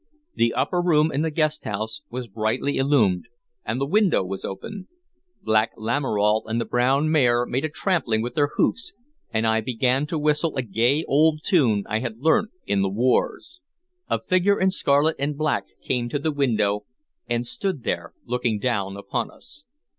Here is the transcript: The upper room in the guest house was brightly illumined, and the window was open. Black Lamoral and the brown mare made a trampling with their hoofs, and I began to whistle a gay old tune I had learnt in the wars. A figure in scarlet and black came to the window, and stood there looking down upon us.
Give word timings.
The 0.33 0.55
upper 0.55 0.81
room 0.81 1.11
in 1.11 1.21
the 1.21 1.29
guest 1.29 1.63
house 1.63 2.01
was 2.09 2.27
brightly 2.27 2.77
illumined, 2.77 3.27
and 3.63 3.79
the 3.79 3.85
window 3.85 4.23
was 4.23 4.43
open. 4.43 4.87
Black 5.43 5.73
Lamoral 5.77 6.41
and 6.47 6.59
the 6.59 6.65
brown 6.65 7.11
mare 7.11 7.45
made 7.45 7.65
a 7.65 7.69
trampling 7.69 8.23
with 8.23 8.33
their 8.33 8.49
hoofs, 8.55 8.93
and 9.29 9.45
I 9.45 9.61
began 9.61 10.07
to 10.07 10.17
whistle 10.17 10.55
a 10.57 10.63
gay 10.63 11.03
old 11.07 11.41
tune 11.43 11.83
I 11.87 11.99
had 11.99 12.17
learnt 12.17 12.49
in 12.65 12.81
the 12.81 12.89
wars. 12.89 13.59
A 14.09 14.19
figure 14.19 14.59
in 14.59 14.71
scarlet 14.71 15.17
and 15.19 15.37
black 15.37 15.65
came 15.83 16.09
to 16.09 16.17
the 16.17 16.31
window, 16.31 16.83
and 17.29 17.45
stood 17.45 17.83
there 17.83 18.11
looking 18.25 18.57
down 18.57 18.97
upon 18.97 19.29
us. 19.29 19.65